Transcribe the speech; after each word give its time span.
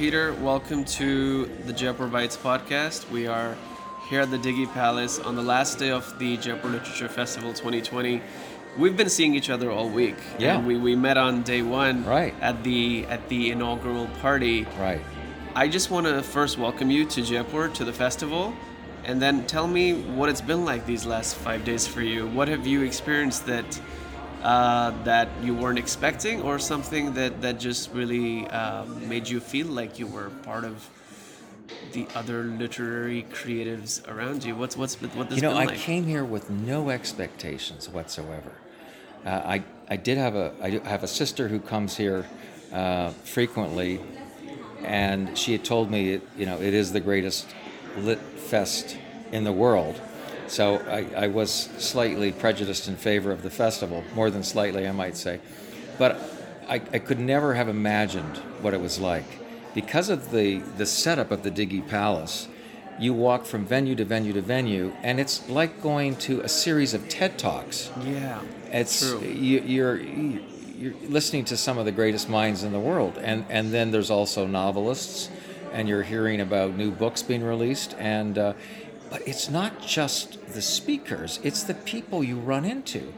Peter. 0.00 0.32
Welcome 0.40 0.86
to 0.96 1.44
the 1.66 1.74
Jaipur 1.74 2.08
Bytes 2.08 2.34
podcast. 2.34 3.10
We 3.10 3.26
are 3.26 3.54
here 4.08 4.22
at 4.22 4.30
the 4.30 4.38
Diggi 4.38 4.66
Palace 4.72 5.18
on 5.18 5.36
the 5.36 5.42
last 5.42 5.78
day 5.78 5.90
of 5.90 6.18
the 6.18 6.38
Jaipur 6.38 6.68
Literature 6.68 7.06
Festival 7.06 7.52
2020. 7.52 8.22
We've 8.78 8.96
been 8.96 9.10
seeing 9.10 9.34
each 9.34 9.50
other 9.50 9.70
all 9.70 9.90
week. 9.90 10.16
Yeah. 10.38 10.56
And 10.56 10.66
we, 10.66 10.78
we 10.78 10.96
met 10.96 11.18
on 11.18 11.42
day 11.42 11.60
one 11.60 12.02
Right. 12.06 12.34
at 12.40 12.64
the 12.64 13.04
at 13.10 13.28
the 13.28 13.50
inaugural 13.50 14.06
party. 14.22 14.66
Right. 14.78 15.02
I 15.54 15.68
just 15.68 15.90
want 15.90 16.06
to 16.06 16.22
first 16.22 16.56
welcome 16.56 16.90
you 16.90 17.04
to 17.04 17.20
Jaipur 17.20 17.68
to 17.68 17.84
the 17.84 17.92
festival, 17.92 18.54
and 19.04 19.20
then 19.20 19.46
tell 19.46 19.66
me 19.66 20.00
what 20.16 20.30
it's 20.30 20.40
been 20.40 20.64
like 20.64 20.86
these 20.86 21.04
last 21.04 21.34
five 21.34 21.62
days 21.66 21.86
for 21.86 22.00
you. 22.00 22.26
What 22.28 22.48
have 22.48 22.66
you 22.66 22.84
experienced 22.84 23.44
that 23.48 23.78
uh, 24.42 24.90
that 25.04 25.28
you 25.42 25.54
weren't 25.54 25.78
expecting, 25.78 26.42
or 26.42 26.58
something 26.58 27.14
that 27.14 27.40
that 27.42 27.60
just 27.60 27.92
really 27.92 28.46
um, 28.48 29.08
made 29.08 29.28
you 29.28 29.40
feel 29.40 29.66
like 29.66 29.98
you 29.98 30.06
were 30.06 30.30
part 30.42 30.64
of 30.64 30.88
the 31.92 32.06
other 32.14 32.44
literary 32.44 33.26
creatives 33.32 34.06
around 34.08 34.44
you? 34.44 34.54
What's 34.56 34.76
what's 34.76 34.94
what 35.00 35.28
this 35.28 35.36
You 35.36 35.42
know, 35.42 35.58
been 35.58 35.68
I 35.68 35.76
came 35.76 36.04
here 36.04 36.24
with 36.24 36.50
no 36.50 36.90
expectations 36.90 37.88
whatsoever. 37.88 38.52
Uh, 39.24 39.30
I 39.30 39.64
I 39.88 39.96
did 39.96 40.18
have 40.18 40.34
a 40.34 40.54
I 40.62 40.70
have 40.88 41.02
a 41.02 41.08
sister 41.08 41.48
who 41.48 41.60
comes 41.60 41.96
here 41.96 42.26
uh, 42.72 43.10
frequently, 43.10 44.00
and 44.84 45.36
she 45.36 45.52
had 45.52 45.64
told 45.64 45.90
me 45.90 46.14
it, 46.14 46.22
you 46.36 46.46
know 46.46 46.60
it 46.60 46.74
is 46.74 46.92
the 46.92 47.00
greatest 47.00 47.46
lit 47.98 48.20
fest 48.20 48.96
in 49.32 49.44
the 49.44 49.52
world. 49.52 50.00
So 50.50 50.78
I, 50.88 51.24
I 51.24 51.28
was 51.28 51.52
slightly 51.78 52.32
prejudiced 52.32 52.88
in 52.88 52.96
favor 52.96 53.30
of 53.30 53.44
the 53.44 53.50
festival, 53.50 54.02
more 54.16 54.30
than 54.30 54.42
slightly, 54.42 54.88
I 54.88 54.90
might 54.90 55.16
say. 55.16 55.38
But 55.96 56.20
I, 56.68 56.82
I 56.92 56.98
could 56.98 57.20
never 57.20 57.54
have 57.54 57.68
imagined 57.68 58.38
what 58.60 58.74
it 58.74 58.80
was 58.80 58.98
like. 58.98 59.24
Because 59.74 60.08
of 60.08 60.32
the, 60.32 60.58
the 60.76 60.86
setup 60.86 61.30
of 61.30 61.44
the 61.44 61.52
Diggi 61.52 61.86
Palace, 61.88 62.48
you 62.98 63.14
walk 63.14 63.44
from 63.44 63.64
venue 63.64 63.94
to 63.94 64.04
venue 64.04 64.32
to 64.32 64.40
venue, 64.42 64.92
and 65.04 65.20
it's 65.20 65.48
like 65.48 65.80
going 65.80 66.16
to 66.16 66.40
a 66.40 66.48
series 66.48 66.94
of 66.94 67.08
TED 67.08 67.38
Talks. 67.38 67.88
yeah, 68.02 68.40
It's 68.72 69.08
True. 69.08 69.20
You, 69.20 69.60
you're 69.60 70.00
you're 70.00 70.94
listening 71.08 71.44
to 71.44 71.56
some 71.56 71.76
of 71.78 71.84
the 71.84 71.92
greatest 71.92 72.28
minds 72.28 72.64
in 72.64 72.72
the 72.72 72.80
world, 72.80 73.18
and 73.18 73.44
and 73.48 73.72
then 73.72 73.90
there's 73.90 74.10
also 74.10 74.46
novelists, 74.46 75.30
and 75.72 75.88
you're 75.88 76.02
hearing 76.02 76.40
about 76.40 76.74
new 76.76 76.90
books 76.90 77.22
being 77.22 77.44
released, 77.44 77.94
and 77.98 78.36
uh, 78.36 78.52
but 79.10 79.26
it's 79.26 79.50
not 79.50 79.82
just 79.82 80.38
the 80.54 80.62
speakers; 80.62 81.40
it's 81.42 81.64
the 81.64 81.74
people 81.74 82.22
you 82.24 82.38
run 82.38 82.64
into. 82.64 83.12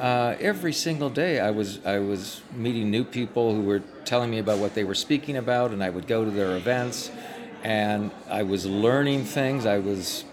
Uh, 0.00 0.36
every 0.40 0.72
single 0.72 1.10
day, 1.10 1.40
I 1.40 1.50
was 1.50 1.84
I 1.86 1.98
was 1.98 2.42
meeting 2.52 2.90
new 2.90 3.04
people 3.04 3.54
who 3.54 3.62
were 3.62 3.80
telling 4.04 4.30
me 4.30 4.38
about 4.38 4.58
what 4.58 4.74
they 4.74 4.84
were 4.84 4.94
speaking 4.94 5.36
about, 5.36 5.70
and 5.70 5.82
I 5.82 5.90
would 5.90 6.06
go 6.06 6.24
to 6.24 6.30
their 6.30 6.56
events, 6.56 7.10
and 7.62 8.10
I 8.28 8.42
was 8.42 8.66
learning 8.66 9.24
things. 9.24 9.64
I 9.64 9.78
was 9.78 10.24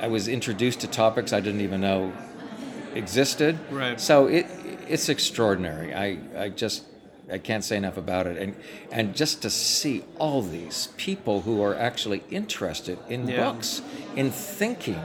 I 0.00 0.06
was 0.06 0.28
introduced 0.28 0.80
to 0.80 0.86
topics 0.86 1.32
I 1.32 1.40
didn't 1.40 1.60
even 1.60 1.80
know 1.80 2.12
existed. 2.94 3.58
Right. 3.70 4.00
So 4.00 4.26
it 4.26 4.46
it's 4.88 5.08
extraordinary. 5.08 5.94
I, 5.94 6.18
I 6.36 6.48
just 6.48 6.84
I 7.30 7.38
can't 7.38 7.62
say 7.64 7.76
enough 7.76 7.96
about 7.96 8.26
it. 8.26 8.36
And 8.38 8.54
and 8.90 9.14
just 9.14 9.42
to 9.42 9.50
see 9.50 10.04
all 10.18 10.42
these 10.42 10.88
people 10.96 11.42
who 11.42 11.62
are 11.62 11.74
actually 11.74 12.22
interested 12.30 12.98
in 13.08 13.28
Yeah. 13.28 13.44
books, 13.52 13.82
in 14.16 14.30
thinking, 14.30 15.00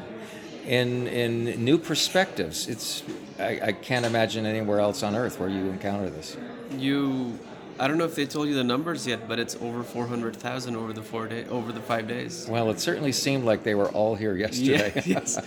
in 0.66 1.07
in 1.07 1.63
new 1.63 1.77
perspectives. 1.77 2.67
It's 2.67 3.03
I, 3.39 3.59
I 3.69 3.71
can't 3.73 4.05
imagine 4.05 4.45
anywhere 4.45 4.79
else 4.79 5.03
on 5.03 5.16
earth 5.16 5.39
where 5.39 5.49
you 5.49 5.69
encounter 5.69 6.09
this. 6.09 6.38
you. 6.77 7.38
I 7.79 7.88
don't 7.88 7.97
know 7.97 8.05
if 8.05 8.16
they 8.16 8.25
told 8.25 8.47
you 8.47 8.53
the 8.55 8.63
numbers 8.63 9.07
yet, 9.07 9.27
but 9.27 9.39
it's 9.39 9.55
over 9.55 9.83
four 9.83 10.05
hundred 10.07 10.35
thousand 10.35 10.75
over 10.75 10.93
the 10.93 11.02
four 11.02 11.27
day 11.27 11.45
over 11.49 11.71
the 11.71 11.81
five 11.81 12.07
days. 12.07 12.47
Well, 12.47 12.69
it 12.69 12.79
certainly 12.79 13.11
seemed 13.11 13.43
like 13.45 13.63
they 13.63 13.75
were 13.75 13.89
all 13.89 14.16
here 14.16 14.35
yesterday. 14.45 14.91
Yeah, 14.95 15.02
yes. 15.05 15.39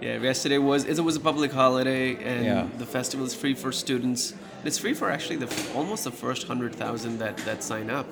yeah. 0.00 0.18
Yesterday 0.18 0.58
was 0.58 0.84
it 0.84 0.98
was 1.00 1.16
a 1.16 1.20
public 1.20 1.52
holiday, 1.52 2.16
and 2.16 2.44
Yeah. 2.44 2.68
the 2.78 2.86
festival 2.86 3.26
is 3.26 3.34
free 3.34 3.54
for 3.54 3.70
students. 3.72 4.34
It's 4.64 4.78
free 4.78 4.94
for 4.94 5.10
actually 5.10 5.36
the 5.36 5.72
almost 5.74 6.04
the 6.04 6.10
first 6.10 6.46
hundred 6.46 6.74
thousand 6.74 7.18
that 7.18 7.36
that 7.38 7.62
sign 7.62 7.90
up. 7.90 8.06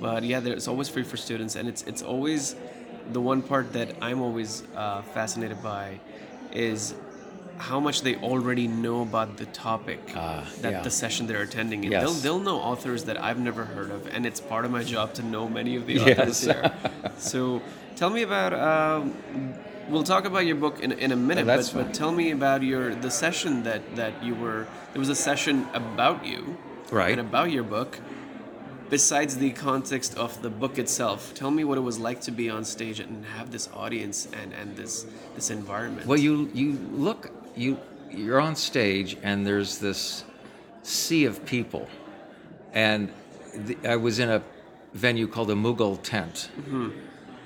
But 0.00 0.22
yeah, 0.24 0.40
it's 0.44 0.66
always 0.66 0.88
free 0.88 1.04
for 1.04 1.16
students, 1.16 1.54
and 1.56 1.68
it's 1.68 1.82
it's 1.82 2.02
always 2.02 2.56
the 3.12 3.20
one 3.20 3.42
part 3.42 3.72
that 3.74 3.94
I'm 4.00 4.22
always 4.22 4.62
uh, 4.74 5.02
fascinated 5.02 5.62
by 5.62 6.00
is 6.52 6.94
how 7.70 7.78
much 7.86 8.02
they 8.06 8.14
already 8.30 8.66
know 8.84 9.02
about 9.08 9.36
the 9.40 9.46
topic 9.46 10.00
Ah, 10.16 10.44
that 10.62 10.72
yeah. 10.72 10.82
the 10.88 10.90
session 11.02 11.26
they're 11.28 11.46
attending. 11.50 11.80
And 11.84 11.92
Yes. 11.92 12.02
they'll 12.02 12.18
they'll 12.24 12.44
know 12.48 12.58
authors 12.70 13.00
that 13.08 13.16
I've 13.26 13.40
never 13.48 13.64
heard 13.74 13.90
of, 13.96 14.00
and 14.14 14.20
it's 14.26 14.40
part 14.52 14.64
of 14.66 14.70
my 14.78 14.82
job 14.94 15.06
to 15.18 15.22
know 15.34 15.44
many 15.60 15.72
of 15.80 15.84
the 15.86 15.94
Yes. 15.94 16.18
authors 16.18 16.40
here. 16.48 16.64
So 17.32 17.40
tell 18.00 18.10
me 18.10 18.22
about. 18.30 18.52
Um, 18.70 19.00
we'll 19.92 20.08
talk 20.14 20.24
about 20.32 20.44
your 20.50 20.56
book 20.64 20.76
in, 20.84 20.90
in 21.04 21.10
a 21.12 21.16
minute, 21.30 21.46
that's 21.46 21.70
but, 21.70 21.84
but 21.86 21.94
tell 22.02 22.12
me 22.20 22.26
about 22.38 22.60
your 22.70 22.84
the 23.06 23.10
session 23.10 23.52
that 23.68 23.82
that 24.00 24.12
you 24.26 24.34
were. 24.44 24.60
There 24.92 25.00
was 25.06 25.12
a 25.18 25.20
session 25.30 25.56
about 25.82 26.18
you, 26.32 26.40
Right. 27.00 27.12
and 27.18 27.20
about 27.28 27.48
your 27.56 27.64
book. 27.76 27.92
Besides 28.90 29.32
the 29.38 29.50
context 29.52 30.10
of 30.18 30.42
the 30.42 30.50
book 30.50 30.78
itself, 30.78 31.32
tell 31.40 31.50
me 31.50 31.64
what 31.64 31.78
it 31.78 31.84
was 31.90 31.98
like 31.98 32.20
to 32.28 32.30
be 32.30 32.50
on 32.50 32.62
stage 32.64 32.98
and 33.00 33.24
have 33.38 33.50
this 33.50 33.66
audience 33.74 34.28
and, 34.38 34.52
and 34.60 34.76
this 34.76 35.06
this 35.36 35.48
environment. 35.50 36.04
Well, 36.06 36.18
you 36.26 36.50
you 36.52 36.68
look 37.08 37.30
you 37.56 37.78
you're 38.10 38.40
on 38.40 38.56
stage 38.56 39.16
and 39.22 39.46
there's 39.46 39.78
this 39.78 40.24
sea 40.82 41.24
of 41.24 41.44
people, 41.46 41.88
and 42.72 43.10
the, 43.54 43.76
I 43.86 43.96
was 43.96 44.18
in 44.18 44.28
a 44.28 44.42
venue 44.94 45.26
called 45.26 45.48
the 45.48 45.54
Mughal 45.54 46.00
Tent, 46.02 46.50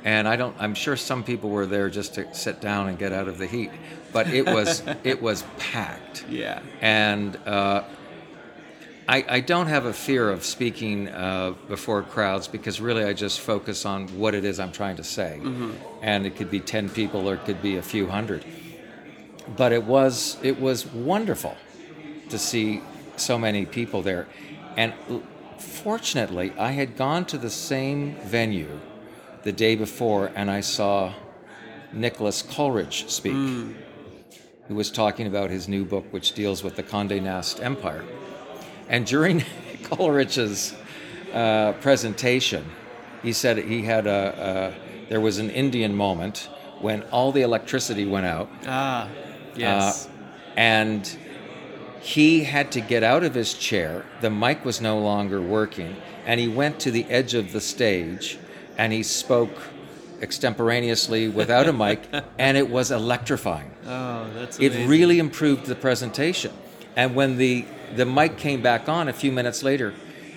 and 0.05 0.27
I 0.27 0.37
don't. 0.37 0.56
I'm 0.59 0.75
sure 0.75 0.97
some 0.97 1.22
people 1.22 1.50
were 1.50 1.67
there 1.67 1.89
just 1.91 2.15
to 2.15 2.34
sit 2.34 2.61
down 2.61 2.89
and 2.89 2.99
get 2.99 3.12
out 3.12 3.28
of 3.28 3.39
the 3.39 3.47
heat, 3.47 3.71
but 4.12 4.28
it 4.28 4.47
was 4.47 4.83
it 5.05 5.21
was 5.22 5.44
packed, 5.59 6.25
yeah, 6.28 6.61
and. 6.81 7.37
Uh, 7.47 7.84
I, 9.09 9.25
I 9.28 9.41
don't 9.41 9.69
have 9.69 9.84
a 9.84 9.93
fear 9.93 10.28
of 10.28 10.44
speaking 10.44 11.09
uh, 11.09 11.55
before 11.69 12.03
crowds 12.03 12.49
because 12.49 12.81
really 12.81 13.05
I 13.05 13.12
just 13.12 13.38
focus 13.38 13.87
on 13.87 14.09
what 14.19 14.34
it 14.34 14.44
is 14.44 14.59
I'm 14.59 14.73
trying 14.73 14.97
to 14.97 15.05
say. 15.05 15.41
And 16.03 16.27
it 16.27 16.34
could 16.34 16.50
be 16.50 16.59
10 16.59 16.88
people 16.88 17.28
or 17.31 17.34
it 17.34 17.44
could 17.44 17.62
be 17.62 17.77
a 17.77 17.83
few 17.83 18.09
hundred. 18.09 18.44
But 19.57 19.73
it 19.73 19.84
was, 19.84 20.39
it 20.43 20.61
was 20.61 20.87
wonderful 20.87 21.57
to 22.31 22.39
see 22.39 22.83
so 23.17 23.39
many 23.39 23.67
people 23.67 24.03
there. 24.03 24.27
And 24.77 24.93
fortunately, 25.59 26.53
I 26.59 26.73
had 26.73 26.97
gone 26.97 27.25
to 27.27 27.39
the 27.39 27.51
same 27.51 28.17
venue 28.25 28.81
the 29.43 29.53
day 29.53 29.77
before 29.77 30.33
and 30.35 30.51
I 30.51 30.61
saw 30.61 31.15
Nicholas 31.93 32.43
Coleridge 32.43 33.09
speak, 33.09 33.33
who 33.33 34.75
was 34.75 34.91
talking 34.91 35.27
about 35.27 35.51
his 35.51 35.69
new 35.69 35.85
book, 35.85 36.05
which 36.11 36.33
deals 36.33 36.62
with 36.62 36.77
the 36.77 36.83
Condé 36.83 37.23
Nast 37.23 37.61
Empire. 37.61 38.05
And 38.89 39.06
during 39.06 39.45
Coleridge's 39.85 40.75
uh, 41.33 41.73
presentation, 41.75 42.65
he 43.23 43.33
said 43.33 43.59
he 43.59 43.83
had 43.83 44.06
a, 44.06 44.75
a 44.83 45.09
there 45.09 45.21
was 45.21 45.39
an 45.39 45.51
Indian 45.51 45.95
moment 45.95 46.49
when 46.81 47.03
all 47.05 47.33
the 47.33 47.43
electricity 47.43 48.05
went 48.05 48.27
out, 48.27 48.51
ah, 48.67 49.09
yes, 49.56 50.06
uh, 50.06 50.11
and 50.56 51.19
he 52.00 52.44
had 52.44 52.72
to 52.72 52.81
get 52.81 53.03
out 53.03 53.25
of 53.25 53.34
his 53.34 53.55
chair. 53.55 54.05
The 54.21 54.31
mic 54.31 54.65
was 54.65 54.81
no 54.81 54.99
longer 54.99 55.41
working, 55.41 55.97
and 56.25 56.39
he 56.39 56.49
went 56.49 56.78
to 56.81 56.91
the 56.91 57.05
edge 57.06 57.34
of 57.34 57.53
the 57.53 57.61
stage, 57.61 58.39
and 58.78 58.93
he 58.93 59.03
spoke 59.03 59.50
extemporaneously 60.22 61.28
without 61.28 61.69
a 61.69 61.72
mic, 61.84 62.03
and 62.39 62.56
it 62.56 62.71
was 62.71 62.91
electrifying 62.91 63.71
oh, 63.87 64.31
that's 64.34 64.59
it 64.59 64.67
amazing. 64.67 64.89
really 64.89 65.19
improved 65.19 65.67
the 65.67 65.75
presentation. 65.75 66.53
And 66.94 67.15
when 67.15 67.37
the 67.37 67.67
the 67.94 68.06
mic 68.06 68.37
came 68.37 68.62
back 68.62 68.88
on 68.88 69.09
a 69.09 69.12
few 69.12 69.31
minutes 69.31 69.62
later, 69.62 69.94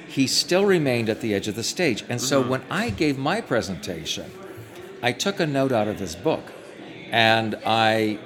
he 0.08 0.28
still 0.28 0.66
remained 0.66 1.10
at 1.10 1.22
the 1.22 1.34
edge 1.34 1.48
of 1.48 1.56
the 1.56 1.64
stage. 1.64 2.04
And 2.10 2.22
so 2.22 2.42
when 2.42 2.62
I 2.70 2.90
gave 2.92 3.18
my 3.18 3.42
presentation, 3.42 4.30
I 5.02 5.12
took 5.14 5.40
a 5.40 5.48
note 5.48 5.72
out 5.72 5.88
of 5.88 6.00
his 6.00 6.16
book, 6.16 6.52
and 7.12 7.56
I 7.66 8.20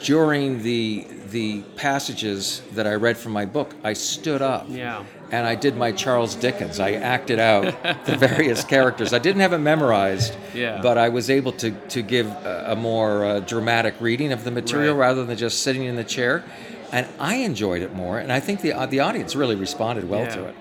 during 0.00 0.62
the 0.62 1.06
the 1.30 1.60
passages 1.76 2.62
that 2.72 2.86
I 2.86 2.94
read 2.94 3.18
from 3.18 3.32
my 3.32 3.44
book, 3.44 3.74
I 3.84 3.92
stood 3.92 4.40
up. 4.40 4.64
Yeah. 4.68 5.04
And 5.30 5.46
I 5.46 5.56
did 5.56 5.76
my 5.76 5.92
Charles 5.92 6.34
Dickens. 6.34 6.80
I 6.80 6.92
acted 6.92 7.38
out 7.38 7.64
the 8.06 8.16
various 8.28 8.64
characters. 8.64 9.12
I 9.12 9.18
didn't 9.18 9.42
have 9.42 9.52
it 9.52 9.58
memorized, 9.58 10.34
Yeah. 10.54 10.80
but 10.82 10.96
I 10.96 11.10
was 11.10 11.28
able 11.28 11.52
to, 11.52 11.70
to 11.70 12.00
give 12.00 12.26
a, 12.28 12.68
a 12.68 12.76
more 12.76 13.26
uh, 13.26 13.40
dramatic 13.40 13.94
reading 14.00 14.32
of 14.32 14.44
the 14.44 14.50
material 14.50 14.94
Right. 14.94 15.08
rather 15.08 15.26
than 15.26 15.36
just 15.36 15.60
sitting 15.62 15.84
in 15.84 15.96
the 15.96 16.04
chair. 16.04 16.44
And 16.92 17.06
I 17.20 17.34
enjoyed 17.36 17.82
it 17.82 17.94
more, 17.94 18.18
and 18.18 18.32
I 18.32 18.40
think 18.40 18.62
the, 18.62 18.72
uh, 18.72 18.86
the 18.86 19.00
audience 19.00 19.36
really 19.36 19.54
responded 19.56 20.08
well 20.08 20.26
to 20.32 20.44
it. 20.46 20.54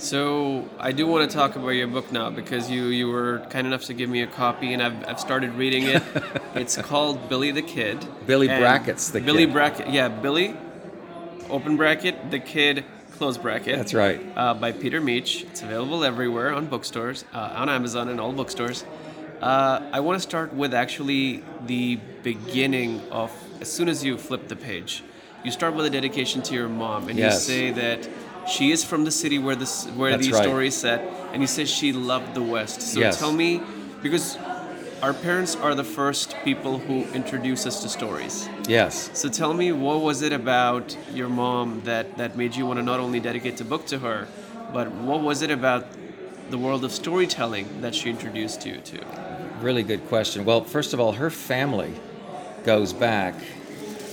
So 0.00 0.66
I 0.78 0.92
do 0.92 1.06
want 1.06 1.30
to 1.30 1.36
talk 1.36 1.56
about 1.56 1.68
your 1.70 1.86
book 1.86 2.10
now 2.10 2.30
because 2.30 2.70
you 2.70 2.84
you 2.86 3.06
were 3.08 3.40
kind 3.50 3.66
enough 3.66 3.84
to 3.84 3.92
give 3.94 4.08
me 4.08 4.22
a 4.22 4.26
copy 4.26 4.72
and 4.72 4.82
I've, 4.82 5.06
I've 5.06 5.20
started 5.20 5.52
reading 5.54 5.82
it. 5.84 6.02
it's 6.54 6.78
called 6.78 7.28
Billy 7.28 7.50
the 7.50 7.60
Kid. 7.60 7.98
Billy 8.26 8.48
And 8.48 8.60
Brackett's 8.60 9.10
the 9.10 9.20
Billy 9.20 9.44
kid. 9.44 9.52
Brackett, 9.52 9.90
yeah, 9.90 10.08
Billy, 10.08 10.56
open 11.50 11.76
bracket, 11.76 12.30
the 12.30 12.38
kid, 12.38 12.86
Close 13.18 13.36
Bracket. 13.36 13.76
That's 13.76 13.92
right. 13.92 14.20
Uh, 14.34 14.54
by 14.54 14.72
Peter 14.72 15.02
Meech. 15.02 15.42
It's 15.44 15.60
available 15.60 16.02
everywhere 16.02 16.54
on 16.54 16.66
bookstores, 16.66 17.26
uh, 17.34 17.52
on 17.54 17.68
Amazon 17.68 18.08
and 18.08 18.18
all 18.18 18.32
bookstores. 18.32 18.84
Uh, 19.42 19.82
I 19.92 20.00
want 20.00 20.16
to 20.16 20.22
start 20.22 20.54
with 20.54 20.72
actually 20.72 21.44
the 21.66 21.96
beginning 22.22 23.02
of 23.10 23.30
as 23.60 23.70
soon 23.70 23.90
as 23.90 24.02
you 24.02 24.16
flip 24.16 24.48
the 24.48 24.56
page. 24.56 25.02
You 25.44 25.50
start 25.50 25.74
with 25.74 25.84
a 25.84 25.90
dedication 25.90 26.40
to 26.42 26.54
your 26.54 26.68
mom, 26.68 27.08
and 27.10 27.18
Yes. 27.18 27.46
you 27.46 27.54
say 27.54 27.70
that 27.72 28.08
she 28.46 28.70
is 28.72 28.84
from 28.84 29.04
the 29.04 29.10
city 29.10 29.38
where 29.38 29.56
this 29.56 29.86
where 29.96 30.10
That's 30.12 30.26
the 30.26 30.32
right. 30.32 30.42
story 30.42 30.68
is 30.68 30.76
set, 30.76 31.00
and 31.32 31.42
you 31.42 31.46
say 31.46 31.64
she 31.64 31.92
loved 31.92 32.34
the 32.34 32.42
West. 32.42 32.82
So 32.82 33.00
Yes. 33.00 33.18
tell 33.18 33.32
me, 33.32 33.60
because 34.02 34.38
our 35.02 35.14
parents 35.14 35.56
are 35.56 35.74
the 35.74 35.84
first 35.84 36.36
people 36.44 36.78
who 36.78 37.04
introduce 37.14 37.66
us 37.66 37.80
to 37.82 37.88
stories. 37.88 38.48
Yes. 38.68 39.10
So 39.14 39.28
tell 39.28 39.54
me, 39.54 39.72
what 39.72 40.02
was 40.02 40.20
it 40.22 40.32
about 40.32 40.96
your 41.14 41.28
mom 41.28 41.80
that, 41.84 42.18
that 42.18 42.36
made 42.36 42.54
you 42.54 42.66
want 42.66 42.78
to 42.78 42.82
not 42.82 43.00
only 43.00 43.18
dedicate 43.20 43.56
the 43.56 43.64
book 43.64 43.86
to 43.86 43.98
her, 44.00 44.28
but 44.72 44.90
what 44.92 45.20
was 45.22 45.40
it 45.42 45.50
about 45.50 45.86
the 46.50 46.58
world 46.58 46.84
of 46.84 46.92
storytelling 46.92 47.80
that 47.80 47.94
she 47.94 48.10
introduced 48.10 48.66
you 48.66 48.76
to? 48.76 49.00
Really 49.60 49.82
good 49.82 50.06
question. 50.08 50.44
Well, 50.44 50.64
first 50.64 50.92
of 50.92 51.00
all, 51.00 51.12
her 51.12 51.30
family 51.30 51.94
goes 52.64 52.92
back. 52.92 53.34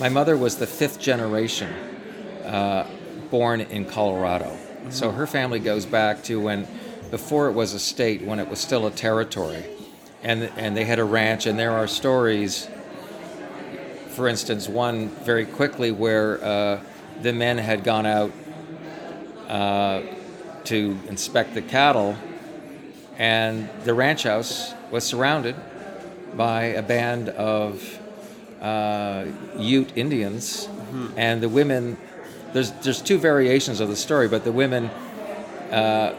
My 0.00 0.08
mother 0.08 0.36
was 0.36 0.56
the 0.56 0.66
fifth 0.66 1.00
generation 1.00 1.70
uh, 2.44 2.86
born 3.30 3.60
in 3.60 3.84
Colorado. 3.84 4.56
So 4.90 5.10
her 5.10 5.26
family 5.26 5.58
goes 5.58 5.84
back 5.84 6.22
to 6.24 6.40
when, 6.40 6.66
before 7.10 7.48
it 7.48 7.52
was 7.52 7.74
a 7.74 7.78
state, 7.78 8.22
when 8.22 8.38
it 8.38 8.48
was 8.48 8.58
still 8.58 8.86
a 8.86 8.90
territory. 8.90 9.64
And, 10.22 10.44
and 10.56 10.76
they 10.76 10.84
had 10.84 10.98
a 10.98 11.04
ranch, 11.04 11.46
and 11.46 11.58
there 11.58 11.72
are 11.72 11.86
stories, 11.86 12.68
for 14.08 14.28
instance, 14.28 14.68
one 14.68 15.08
very 15.08 15.44
quickly 15.44 15.92
where 15.92 16.42
uh, 16.42 16.80
the 17.22 17.32
men 17.32 17.58
had 17.58 17.84
gone 17.84 18.06
out 18.06 18.32
uh, 19.48 20.02
to 20.64 20.98
inspect 21.08 21.54
the 21.54 21.62
cattle, 21.62 22.16
and 23.16 23.68
the 23.84 23.94
ranch 23.94 24.24
house 24.24 24.74
was 24.90 25.04
surrounded 25.04 25.54
by 26.34 26.64
a 26.64 26.82
band 26.82 27.28
of 27.28 28.00
uh, 28.60 29.24
Ute 29.56 29.92
Indians, 29.96 30.68
and 31.16 31.40
the 31.42 31.48
women. 31.48 31.96
There's 32.52 32.70
there's 32.82 33.02
two 33.02 33.18
variations 33.18 33.80
of 33.80 33.88
the 33.88 33.96
story, 33.96 34.28
but 34.28 34.44
the 34.44 34.52
women 34.52 34.86
uh, 35.70 36.14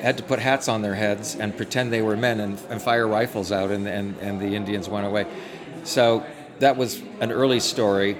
had 0.00 0.16
to 0.16 0.22
put 0.22 0.38
hats 0.38 0.68
on 0.68 0.82
their 0.82 0.94
heads 0.94 1.36
and 1.36 1.56
pretend 1.56 1.92
they 1.92 2.02
were 2.02 2.16
men 2.16 2.40
and, 2.40 2.60
and 2.70 2.80
fire 2.80 3.06
rifles 3.06 3.52
out, 3.52 3.70
and, 3.70 3.86
and 3.86 4.16
and 4.18 4.40
the 4.40 4.54
Indians 4.56 4.88
went 4.88 5.06
away. 5.06 5.26
So 5.84 6.24
that 6.60 6.76
was 6.76 7.02
an 7.20 7.30
early 7.32 7.60
story 7.60 8.16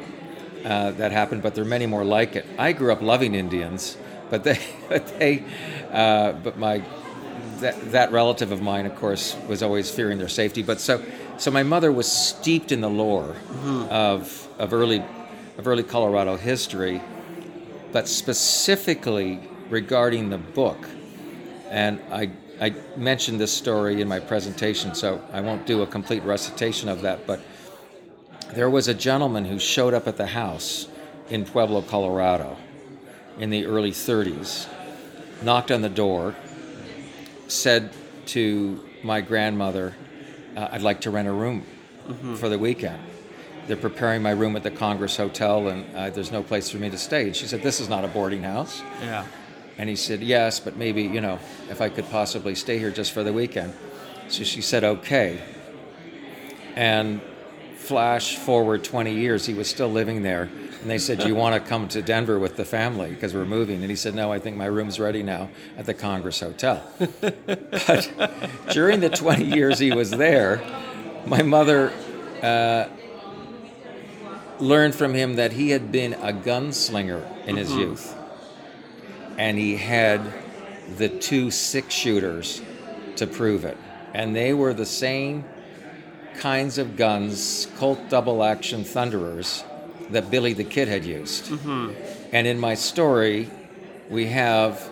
uh, 0.64 0.92
that 0.92 1.12
happened, 1.12 1.42
but 1.42 1.54
there 1.54 1.64
are 1.64 1.68
many 1.68 1.86
more 1.86 2.04
like 2.04 2.36
it. 2.36 2.46
I 2.58 2.72
grew 2.72 2.92
up 2.92 3.02
loving 3.02 3.34
Indians, 3.34 3.96
but 4.30 4.44
they 4.44 4.58
but 4.88 5.18
they 5.18 5.44
uh, 5.90 6.32
but 6.32 6.58
my 6.58 6.82
that, 7.60 7.92
that 7.92 8.12
relative 8.12 8.52
of 8.52 8.60
mine, 8.60 8.86
of 8.86 8.94
course, 8.96 9.36
was 9.48 9.62
always 9.62 9.90
fearing 9.90 10.18
their 10.18 10.28
safety. 10.28 10.62
But 10.62 10.80
so, 10.80 11.02
so 11.38 11.50
my 11.50 11.62
mother 11.62 11.92
was 11.92 12.10
steeped 12.10 12.72
in 12.72 12.80
the 12.80 12.90
lore 12.90 13.34
of, 13.90 14.48
of 14.58 14.72
early 14.72 15.02
of 15.56 15.68
early 15.68 15.82
Colorado 15.82 16.36
history, 16.36 17.00
but 17.94 18.08
specifically 18.08 19.38
regarding 19.70 20.28
the 20.28 20.36
book. 20.36 20.88
And 21.70 22.00
I 22.10 22.30
I 22.60 22.74
mentioned 22.96 23.40
this 23.40 23.52
story 23.52 24.00
in 24.00 24.08
my 24.08 24.20
presentation, 24.20 24.94
so 24.94 25.20
I 25.32 25.40
won't 25.40 25.66
do 25.66 25.82
a 25.82 25.86
complete 25.86 26.22
recitation 26.22 26.88
of 26.88 27.02
that. 27.02 27.26
But 27.26 27.40
there 28.52 28.70
was 28.70 28.88
a 28.88 28.94
gentleman 28.94 29.44
who 29.44 29.58
showed 29.58 29.94
up 29.94 30.06
at 30.06 30.16
the 30.16 30.26
house 30.26 30.88
in 31.30 31.44
Pueblo, 31.44 31.82
Colorado, 31.82 32.56
in 33.38 33.50
the 33.50 33.66
early 33.66 33.90
30s, 33.90 34.68
knocked 35.42 35.72
on 35.72 35.82
the 35.82 35.88
door, 35.88 36.34
said 37.48 37.90
to 38.26 38.84
my 39.02 39.20
grandmother, 39.20 39.94
uh, 40.56 40.68
I'd 40.70 40.82
like 40.82 41.00
to 41.02 41.10
rent 41.10 41.26
a 41.26 41.32
room 41.32 41.64
for 42.36 42.48
the 42.48 42.58
weekend. 42.58 43.02
They're 43.66 43.76
preparing 43.76 44.22
my 44.22 44.32
room 44.32 44.56
at 44.56 44.62
the 44.62 44.70
Congress 44.70 45.16
Hotel, 45.16 45.68
and 45.68 45.96
uh, 45.96 46.10
there's 46.10 46.30
no 46.30 46.42
place 46.42 46.68
for 46.70 46.76
me 46.76 46.90
to 46.90 46.98
stay. 46.98 47.24
And 47.24 47.36
she 47.36 47.46
said, 47.46 47.62
This 47.62 47.80
is 47.80 47.88
not 47.88 48.04
a 48.04 48.08
boarding 48.08 48.42
house. 48.42 48.82
Yeah. 49.00 49.26
And 49.78 49.88
he 49.88 49.96
said, 49.96 50.22
Yes, 50.22 50.60
but 50.60 50.76
maybe, 50.76 51.02
you 51.02 51.20
know, 51.20 51.38
if 51.70 51.80
I 51.80 51.88
could 51.88 52.08
possibly 52.10 52.54
stay 52.54 52.78
here 52.78 52.90
just 52.90 53.12
for 53.12 53.22
the 53.22 53.32
weekend. 53.32 53.72
So 54.28 54.44
she 54.44 54.60
said, 54.60 54.84
Okay. 54.84 55.40
And 56.76 57.22
flash 57.76 58.36
forward 58.36 58.84
20 58.84 59.14
years, 59.14 59.46
he 59.46 59.54
was 59.54 59.68
still 59.68 59.88
living 59.88 60.22
there. 60.22 60.50
And 60.82 60.90
they 60.90 60.98
said, 60.98 61.18
Do 61.18 61.26
you 61.26 61.34
want 61.34 61.54
to 61.54 61.68
come 61.68 61.88
to 61.88 62.02
Denver 62.02 62.38
with 62.38 62.56
the 62.56 62.64
family? 62.66 63.10
Because 63.10 63.32
we're 63.32 63.46
moving. 63.46 63.80
And 63.80 63.88
he 63.88 63.96
said, 63.96 64.14
No, 64.14 64.30
I 64.30 64.38
think 64.38 64.56
my 64.56 64.66
room's 64.66 65.00
ready 65.00 65.22
now 65.22 65.48
at 65.78 65.86
the 65.86 65.94
Congress 65.94 66.40
Hotel. 66.40 66.82
but 67.20 68.10
during 68.70 69.00
the 69.00 69.08
20 69.08 69.44
years 69.44 69.78
he 69.78 69.92
was 69.92 70.10
there, 70.10 70.62
my 71.26 71.42
mother 71.42 71.90
uh, 72.42 72.88
learned 74.58 74.94
from 74.94 75.14
him 75.14 75.36
that 75.36 75.52
he 75.52 75.70
had 75.70 75.90
been 75.90 76.14
a 76.14 76.32
gunslinger 76.32 77.46
in 77.46 77.56
his 77.56 77.70
mm-hmm. 77.70 77.80
youth. 77.80 78.14
And 79.36 79.58
he 79.58 79.76
had 79.76 80.20
the 80.96 81.08
two 81.08 81.50
six 81.50 81.94
shooters 81.94 82.62
to 83.16 83.26
prove 83.26 83.64
it. 83.64 83.76
And 84.12 84.34
they 84.34 84.54
were 84.54 84.72
the 84.72 84.86
same 84.86 85.44
kinds 86.38 86.78
of 86.78 86.96
guns, 86.96 87.66
Colt 87.76 88.08
double 88.08 88.44
action 88.44 88.84
Thunderers, 88.84 89.64
that 90.10 90.30
Billy 90.30 90.52
the 90.52 90.64
Kid 90.64 90.88
had 90.88 91.04
used. 91.04 91.46
Mm-hmm. 91.46 91.92
And 92.32 92.46
in 92.46 92.58
my 92.58 92.74
story, 92.74 93.50
we 94.08 94.26
have 94.26 94.90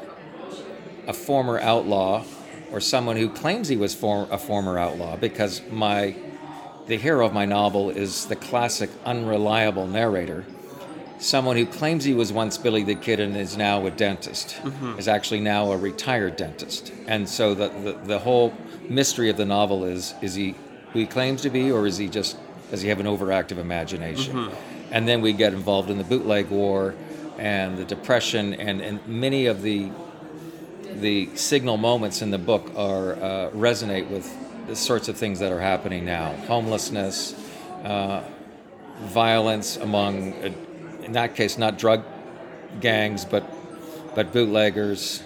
a 1.06 1.12
former 1.12 1.58
outlaw 1.60 2.24
or 2.72 2.80
someone 2.80 3.16
who 3.16 3.28
claims 3.28 3.68
he 3.68 3.76
was 3.76 3.94
for, 3.94 4.26
a 4.30 4.38
former 4.38 4.78
outlaw 4.78 5.16
because 5.16 5.60
my 5.70 6.16
the 6.86 6.96
hero 6.96 7.24
of 7.26 7.32
my 7.32 7.44
novel 7.44 7.90
is 7.90 8.26
the 8.26 8.36
classic 8.36 8.90
unreliable 9.04 9.86
narrator 9.86 10.44
someone 11.18 11.56
who 11.56 11.64
claims 11.64 12.02
he 12.04 12.14
was 12.14 12.32
once 12.32 12.58
billy 12.58 12.82
the 12.82 12.96
kid 12.96 13.20
and 13.20 13.36
is 13.36 13.56
now 13.56 13.86
a 13.86 13.90
dentist 13.90 14.60
is 14.98 15.06
actually 15.06 15.38
now 15.40 15.70
a 15.70 15.76
retired 15.76 16.36
dentist. 16.36 16.92
And 17.06 17.28
so 17.28 17.54
the, 17.54 17.68
the, 17.68 17.92
the 18.04 18.18
whole 18.18 18.52
mystery 18.88 19.30
of 19.30 19.36
the 19.36 19.44
novel 19.44 19.84
is 19.84 20.14
is 20.20 20.34
he 20.34 20.56
who 20.92 20.98
he 20.98 21.06
claims 21.06 21.42
to 21.42 21.50
be 21.50 21.70
or 21.70 21.86
is 21.86 21.96
he 21.96 22.08
just 22.08 22.36
does 22.70 22.82
he 22.82 22.88
have 22.88 22.98
an 22.98 23.06
overactive 23.06 23.58
imagination? 23.58 24.50
And 24.90 25.06
then 25.06 25.20
we 25.20 25.32
get 25.32 25.52
involved 25.54 25.90
in 25.90 25.98
the 25.98 26.04
bootleg 26.04 26.50
war 26.50 26.94
and 27.38 27.78
the 27.78 27.84
depression 27.84 28.54
and, 28.54 28.80
and 28.80 29.06
many 29.06 29.46
of 29.46 29.62
the 29.62 29.90
the 30.94 31.30
signal 31.36 31.76
moments 31.76 32.20
in 32.20 32.30
the 32.32 32.38
book 32.38 32.70
are 32.76 33.14
uh, 33.14 33.50
resonate 33.50 34.10
with 34.10 34.26
the 34.66 34.76
sorts 34.76 35.08
of 35.08 35.16
things 35.16 35.38
that 35.40 35.52
are 35.52 35.60
happening 35.60 36.04
now: 36.04 36.32
homelessness, 36.46 37.34
uh, 37.84 38.22
violence 39.00 39.76
among, 39.76 40.32
uh, 40.34 40.52
in 41.02 41.12
that 41.12 41.34
case, 41.34 41.58
not 41.58 41.78
drug 41.78 42.04
gangs, 42.80 43.24
but 43.24 43.44
but 44.14 44.32
bootleggers, 44.32 45.22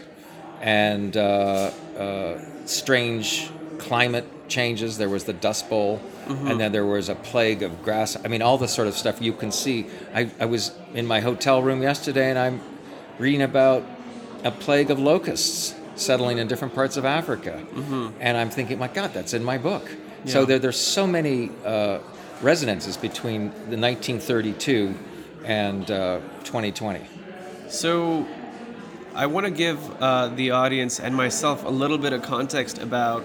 and 0.61 1.17
uh, 1.17 1.71
uh, 1.99 2.41
strange 2.67 3.51
climate 3.79 4.27
changes. 4.49 4.99
There 4.99 5.09
was 5.09 5.25
the 5.25 5.33
Dust 5.33 5.69
Bowl, 5.69 6.01
and 6.29 6.61
then 6.61 6.73
there 6.73 6.87
was 6.87 7.09
a 7.09 7.15
plague 7.15 7.63
of 7.63 7.83
grass. 7.83 8.17
I 8.25 8.29
mean, 8.29 8.43
all 8.43 8.59
the 8.59 8.69
sort 8.69 8.89
of 8.89 8.95
stuff 8.95 9.21
you 9.21 9.33
can 9.33 9.53
see. 9.53 9.87
I, 10.15 10.31
I 10.41 10.47
was 10.47 10.73
in 10.95 11.07
my 11.07 11.21
hotel 11.21 11.63
room 11.63 11.83
yesterday, 11.83 12.31
and 12.31 12.39
I'm 12.39 12.61
reading 13.19 13.43
about 13.43 13.85
a 14.45 14.51
plague 14.51 14.91
of 14.91 14.99
locusts 14.99 15.75
settling 15.97 16.39
in 16.39 16.47
different 16.49 16.75
parts 16.75 16.97
of 16.97 17.05
Africa. 17.05 17.63
And 18.21 18.37
I'm 18.37 18.51
thinking, 18.51 18.79
my 18.79 18.89
God, 18.89 19.13
that's 19.13 19.35
in 19.35 19.43
my 19.45 19.59
book. 19.59 19.91
So 20.27 20.45
there, 20.45 20.59
there's 20.59 20.81
so 20.81 21.07
many 21.07 21.51
uh, 21.65 21.99
resonances 22.43 22.97
between 22.97 23.51
the 23.71 23.77
1932 23.79 24.95
and 25.45 25.91
uh, 25.91 26.21
2020. 26.45 27.01
So, 27.69 28.27
I 29.15 29.27
want 29.27 29.47
to 29.47 29.51
give 29.51 29.79
uh, 30.03 30.29
the 30.29 30.51
audience 30.51 31.01
and 31.01 31.15
myself 31.15 31.65
a 31.65 31.71
little 31.71 31.97
bit 31.97 32.13
of 32.13 32.21
context 32.23 32.79
about 32.79 33.25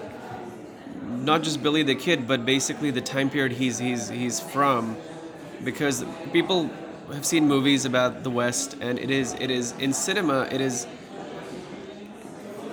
not 1.02 1.42
just 1.42 1.62
Billy 1.62 1.82
the 1.82 1.94
Kid, 1.94 2.26
but 2.26 2.46
basically 2.46 2.90
the 2.90 3.02
time 3.02 3.28
period 3.28 3.52
he's 3.52 3.78
he's 3.78 4.08
he's 4.08 4.40
from, 4.40 4.96
because 5.62 6.04
people 6.32 6.70
have 7.12 7.26
seen 7.26 7.46
movies 7.46 7.84
about 7.84 8.22
the 8.22 8.30
West, 8.30 8.76
and 8.80 8.98
it 8.98 9.10
is 9.10 9.34
it 9.34 9.50
is 9.50 9.72
in 9.78 9.92
cinema. 9.92 10.48
It 10.50 10.62
is 10.62 10.86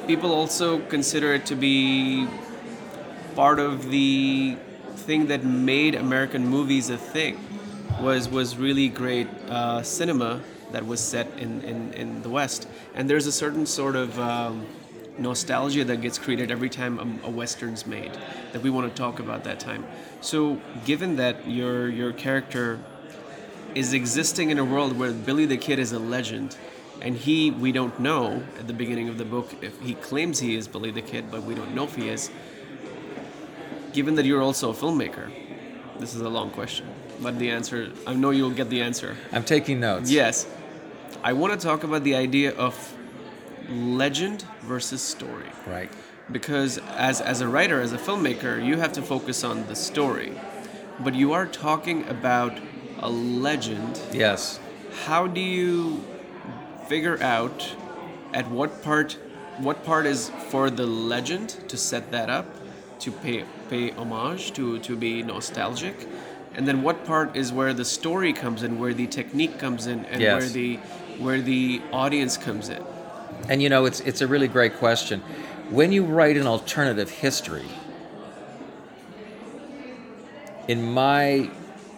people 0.09 0.33
also 0.33 0.79
consider 0.87 1.35
it 1.35 1.45
to 1.45 1.53
be 1.53 2.27
part 3.35 3.59
of 3.59 3.91
the 3.91 4.57
thing 5.05 5.27
that 5.27 5.43
made 5.43 5.93
American 5.93 6.47
movies 6.47 6.89
a 6.89 6.97
thing 6.97 7.37
was 8.01 8.27
was 8.27 8.57
really 8.57 8.89
great 8.89 9.27
uh, 9.49 9.83
cinema 9.83 10.41
that 10.71 10.83
was 10.83 10.99
set 10.99 11.27
in, 11.37 11.61
in, 11.61 11.93
in 11.93 12.23
the 12.23 12.29
West. 12.29 12.67
And 12.95 13.07
there's 13.07 13.27
a 13.27 13.31
certain 13.31 13.67
sort 13.67 13.95
of 13.95 14.19
um, 14.19 14.65
nostalgia 15.19 15.85
that 15.85 16.01
gets 16.01 16.17
created 16.17 16.49
every 16.49 16.69
time 16.69 17.21
a, 17.23 17.27
a 17.27 17.29
western's 17.29 17.85
made 17.85 18.17
that 18.51 18.63
we 18.63 18.71
want 18.71 18.89
to 18.89 18.99
talk 18.99 19.19
about 19.19 19.43
that 19.43 19.59
time. 19.59 19.85
So 20.21 20.59
given 20.85 21.17
that 21.17 21.47
your 21.47 21.87
your 21.87 22.13
character 22.13 22.79
is 23.75 23.93
existing 23.93 24.49
in 24.49 24.57
a 24.57 24.65
world 24.65 24.97
where 24.97 25.11
Billy 25.11 25.45
the 25.45 25.57
Kid 25.57 25.77
is 25.77 25.91
a 25.91 25.99
legend, 25.99 26.57
and 27.01 27.15
he 27.15 27.51
we 27.51 27.71
don't 27.71 27.99
know 27.99 28.43
at 28.59 28.67
the 28.67 28.73
beginning 28.73 29.09
of 29.09 29.17
the 29.17 29.25
book 29.25 29.53
if 29.61 29.79
he 29.81 29.93
claims 29.95 30.39
he 30.39 30.55
is 30.55 30.67
Billy 30.67 30.91
the 30.91 31.01
Kid, 31.01 31.31
but 31.31 31.43
we 31.43 31.55
don't 31.55 31.73
know 31.75 31.83
if 31.85 31.95
he 31.95 32.09
is. 32.09 32.29
Given 33.93 34.15
that 34.15 34.25
you're 34.25 34.41
also 34.41 34.69
a 34.69 34.73
filmmaker, 34.73 35.31
this 35.99 36.13
is 36.13 36.21
a 36.21 36.29
long 36.29 36.51
question, 36.51 36.85
but 37.21 37.39
the 37.39 37.49
answer 37.49 37.91
I 38.05 38.13
know 38.13 38.29
you'll 38.29 38.51
get 38.51 38.69
the 38.69 38.81
answer. 38.81 39.15
I'm 39.31 39.43
taking 39.43 39.79
notes. 39.79 40.11
Yes, 40.11 40.45
I 41.23 41.33
want 41.33 41.59
to 41.59 41.59
talk 41.67 41.83
about 41.83 42.03
the 42.03 42.15
idea 42.15 42.53
of 42.55 42.75
legend 43.69 44.43
versus 44.61 45.01
story 45.01 45.45
Right. 45.67 45.91
because 46.31 46.79
as 46.97 47.21
as 47.21 47.41
a 47.41 47.47
writer 47.47 47.79
as 47.81 47.93
a 47.93 47.97
filmmaker 47.99 48.63
you 48.65 48.77
have 48.77 48.93
to 48.93 49.01
focus 49.03 49.43
on 49.43 49.67
the 49.67 49.75
story 49.75 50.31
but 50.99 51.13
you 51.13 51.33
are 51.33 51.45
talking 51.45 52.03
about 52.07 52.57
a 52.99 53.09
legend 53.09 53.99
Yes. 54.11 54.59
how 55.05 55.27
do 55.27 55.39
you 55.39 56.03
figure 56.89 57.21
out 57.21 57.75
at 58.33 58.49
what 58.49 58.81
part 58.83 59.17
what 59.59 59.83
part 59.83 60.05
is 60.05 60.31
for 60.49 60.69
the 60.69 60.85
legend 60.85 61.49
to 61.67 61.77
set 61.77 62.11
that 62.11 62.29
up 62.29 62.47
to 62.99 63.11
pay 63.11 63.45
pay 63.69 63.91
homage 63.91 64.51
to 64.53 64.79
to 64.79 64.95
be 64.95 65.21
nostalgic 65.23 65.95
and 66.55 66.67
then 66.67 66.81
what 66.81 67.05
part 67.05 67.35
is 67.35 67.53
where 67.53 67.73
the 67.73 67.85
story 67.85 68.33
comes 68.33 68.63
in 68.63 68.79
where 68.79 68.93
the 68.93 69.07
technique 69.07 69.57
comes 69.59 69.85
in 69.87 70.05
and 70.05 70.21
Yes. 70.21 70.41
where 70.41 70.49
the 70.49 70.69
where 71.23 71.41
the 71.41 71.81
audience 71.93 72.37
comes 72.37 72.69
in 72.69 72.83
And 73.49 73.61
you 73.63 73.69
know, 73.69 73.85
it's 73.85 73.99
it's 74.09 74.21
a 74.21 74.27
really 74.27 74.47
great 74.47 74.75
question. 74.85 75.21
When 75.69 75.91
you 75.91 76.03
write 76.17 76.37
an 76.41 76.47
alternative 76.55 77.09
history, 77.09 77.69
in 80.67 80.79
my 80.93 81.49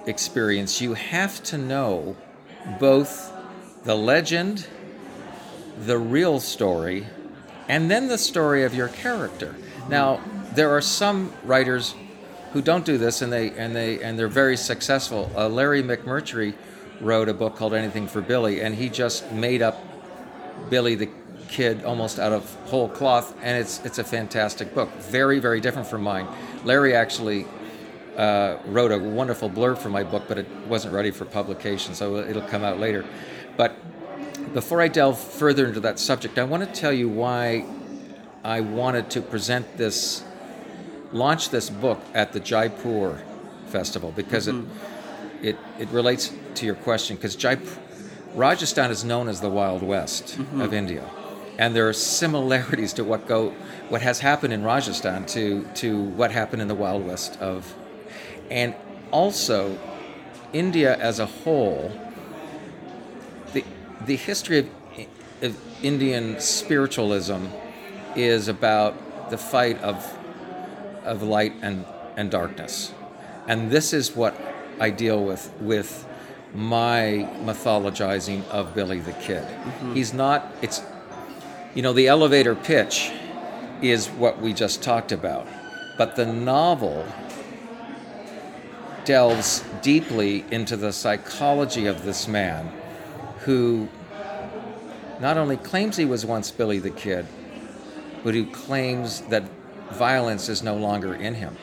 experience, 0.06 0.82
you 0.82 0.94
have 0.94 1.42
to 1.52 1.58
know 1.58 2.16
both 2.80 3.12
the 3.84 3.96
legend, 3.96 4.68
the 5.86 5.98
real 5.98 6.40
story, 6.40 7.08
and 7.68 7.90
then 7.90 8.08
the 8.08 8.18
story 8.18 8.64
of 8.64 8.74
your 8.74 8.90
character. 8.90 9.56
Now, 9.90 10.22
there 10.54 10.70
are 10.70 10.82
some 10.82 11.34
writers 11.44 11.96
who 12.54 12.62
don't 12.62 12.86
do 12.86 12.98
this, 12.98 13.22
and 13.22 13.32
they 13.32 13.52
and 13.52 13.76
they 13.76 14.02
and 14.04 14.18
they're 14.18 14.28
very 14.28 14.58
successful. 14.58 15.32
Uh, 15.36 15.48
Larry 15.48 15.82
McMurtry 15.82 16.54
wrote 17.00 17.30
a 17.30 17.34
book 17.34 17.56
called 17.56 17.74
Anything 17.74 18.08
for 18.08 18.22
Billy, 18.22 18.62
and 18.62 18.76
he 18.76 18.90
just 18.90 19.32
made 19.32 19.62
up 19.62 19.82
Billy 20.70 20.96
the 20.96 21.10
Kid 21.48 21.84
almost 21.84 22.20
out 22.20 22.32
of 22.32 22.54
whole 22.66 22.88
cloth, 22.88 23.36
and 23.42 23.58
it's 23.58 23.84
it's 23.86 24.00
a 24.00 24.04
fantastic 24.04 24.74
book. 24.76 24.90
Very 25.00 25.40
very 25.40 25.60
different 25.60 25.88
from 25.88 26.04
mine. 26.04 26.28
Larry 26.64 26.96
actually 26.96 27.46
uh, 28.18 28.58
wrote 28.68 28.92
a 28.92 29.00
wonderful 29.00 29.50
blurb 29.50 29.78
for 29.78 29.90
my 29.90 30.04
book, 30.04 30.24
but 30.28 30.38
it 30.38 30.48
wasn't 30.68 30.94
ready 30.94 31.12
for 31.12 31.26
publication, 31.26 31.96
so 31.96 32.18
it'll 32.18 32.42
come 32.44 32.64
out 32.64 32.80
later. 32.80 33.04
But 33.58 33.76
before 34.54 34.82
I 34.82 34.88
delve 34.88 35.20
further 35.20 35.66
into 35.68 35.80
that 35.82 36.00
subject, 36.00 36.38
I 36.38 36.44
want 36.44 36.64
to 36.64 36.80
tell 36.80 36.94
you 36.94 37.08
why 37.10 37.66
I 38.44 38.62
wanted 38.62 39.10
to 39.12 39.22
present 39.22 39.78
this, 39.78 40.24
launch 41.12 41.50
this 41.50 41.70
book 41.70 42.00
at 42.14 42.34
the 42.34 42.40
Jaipur 42.40 43.22
Festival 43.68 44.12
because 44.12 44.48
it, 44.48 44.56
mm-hmm. 44.56 45.46
it 45.46 45.58
it 45.80 45.90
relates 45.90 46.34
to 46.56 46.66
your 46.66 46.76
question 46.76 47.16
because 47.16 47.36
Jaipur, 47.36 47.80
Rajasthan 48.36 48.92
is 48.92 49.04
known 49.04 49.30
as 49.30 49.40
the 49.40 49.50
Wild 49.50 49.82
West 49.82 50.38
of 50.38 50.46
mm-hmm. 50.46 50.74
India, 50.74 51.10
and 51.58 51.76
there 51.76 51.88
are 51.88 51.94
similarities 51.94 52.94
to 52.94 53.04
what 53.04 53.28
go 53.28 53.52
what 53.90 54.02
has 54.02 54.20
happened 54.20 54.54
in 54.54 54.64
Rajasthan 54.64 55.26
to 55.28 55.66
to 55.76 56.02
what 56.02 56.32
happened 56.32 56.62
in 56.62 56.68
the 56.68 56.76
Wild 56.76 57.06
West 57.06 57.40
of, 57.40 57.74
and 58.50 58.76
also 59.12 59.78
India 60.52 60.98
as 60.98 61.20
a 61.20 61.26
whole. 61.26 61.92
The 64.06 64.16
history 64.16 64.60
of, 64.60 64.70
of 65.42 65.84
Indian 65.84 66.40
spiritualism 66.40 67.48
is 68.16 68.48
about 68.48 69.30
the 69.30 69.38
fight 69.38 69.80
of 69.82 70.18
of 71.04 71.24
light 71.24 71.54
and 71.62 71.86
and 72.16 72.30
darkness, 72.30 72.94
and 73.48 73.72
this 73.72 73.94
is 73.94 74.16
what 74.16 74.36
I 74.80 74.90
deal 74.90 75.24
with 75.24 75.52
with 75.62 76.08
my 76.54 77.30
mythologizing 77.44 78.48
of 78.50 78.76
Billy 78.76 79.00
the 79.00 79.14
Kid. 79.14 79.44
Mm-hmm. 79.44 79.94
He's 79.94 80.14
not. 80.14 80.54
It's 80.62 80.82
you 81.76 81.82
know 81.82 81.94
the 81.94 82.08
elevator 82.08 82.56
pitch 82.56 83.12
is 83.82 84.08
what 84.10 84.42
we 84.42 84.54
just 84.54 84.84
talked 84.84 85.12
about, 85.12 85.48
but 85.98 86.16
the 86.16 86.26
novel 86.26 87.06
delves 89.06 89.64
deeply 89.82 90.46
into 90.52 90.76
the 90.76 90.94
psychology 90.94 91.88
of 91.88 92.04
this 92.04 92.28
man 92.28 92.72
who 93.42 93.88
not 95.20 95.38
only 95.38 95.58
claims 95.58 95.98
he 95.98 96.06
was 96.06 96.26
once 96.26 96.52
Billy 96.52 96.80
the 96.80 96.90
Kid, 96.90 97.26
but 98.24 98.34
who 98.34 98.46
claims 98.46 99.22
that 99.22 99.44
violence 99.92 100.50
is 100.50 100.64
no 100.64 100.76
longer 100.76 101.14
in 101.14 101.36
him. 101.36 101.58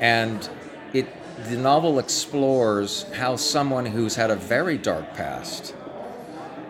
And 0.00 0.48
it 0.92 1.06
the 1.48 1.56
novel 1.56 1.98
explores 1.98 3.04
how 3.14 3.36
someone 3.36 3.86
who's 3.86 4.16
had 4.16 4.30
a 4.30 4.36
very 4.36 4.76
dark 4.76 5.14
past 5.14 5.74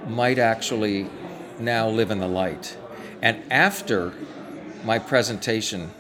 might 0.07 0.39
actually 0.39 1.09
now 1.59 1.89
live 1.89 2.11
in 2.11 2.19
the 2.21 2.29
light. 2.29 2.77
And 3.21 3.43
after 3.51 4.13
my 4.85 4.99
presentation 4.99 5.91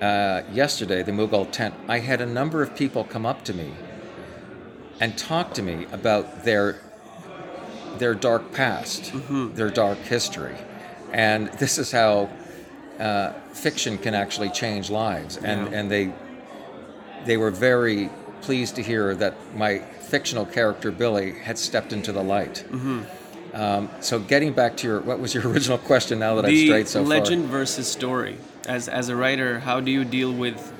uh, 0.00 0.42
yesterday, 0.52 1.02
the 1.02 1.12
Mughal 1.12 1.50
tent, 1.50 1.74
I 1.88 2.00
had 2.00 2.20
a 2.20 2.26
number 2.26 2.62
of 2.62 2.76
people 2.76 3.04
come 3.04 3.24
up 3.24 3.42
to 3.44 3.54
me 3.54 3.72
and 5.00 5.16
talk 5.16 5.54
to 5.54 5.62
me 5.62 5.86
about 5.90 6.44
their 6.44 6.80
their 7.98 8.14
dark 8.14 8.52
past, 8.52 9.12
their 9.54 9.70
dark 9.70 9.98
history, 9.98 10.56
and 11.12 11.48
this 11.58 11.78
is 11.78 11.92
how 11.92 12.28
uh, 12.98 13.32
fiction 13.52 13.98
can 13.98 14.14
actually 14.14 14.50
change 14.50 14.90
lives. 14.90 15.36
And 15.36 15.70
Yeah. 15.72 15.78
and 15.78 15.90
they 15.90 16.12
they 17.24 17.36
were 17.36 17.50
very 17.50 18.10
pleased 18.42 18.76
to 18.76 18.82
hear 18.82 19.14
that 19.14 19.34
my 19.56 19.78
fictional 20.00 20.44
character 20.44 20.90
Billy 20.90 21.32
had 21.32 21.58
stepped 21.58 21.92
into 21.92 22.12
the 22.12 22.22
light. 22.22 22.64
Um, 23.54 23.88
so 24.00 24.18
getting 24.18 24.52
back 24.52 24.76
to 24.78 24.86
your 24.86 25.00
what 25.00 25.18
was 25.20 25.32
your 25.34 25.48
original 25.52 25.78
question? 25.78 26.18
Now 26.18 26.34
that 26.36 26.44
I've 26.44 26.50
the 26.50 26.66
strayed 26.66 26.88
so 26.88 27.02
legend 27.02 27.46
versus 27.46 27.86
story 27.88 28.36
as 28.66 28.88
as 28.88 29.08
a 29.10 29.16
writer 29.16 29.60
how 29.60 29.78
do 29.80 29.90
you 29.90 30.04
deal 30.04 30.32
with 30.32 30.72